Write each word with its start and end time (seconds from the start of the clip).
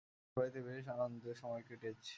আপনার 0.03 0.35
বাড়িতে 0.37 0.59
বেশ 0.67 0.85
আনন্দে 0.95 1.31
সময় 1.35 1.63
কেটেছে। 1.67 2.09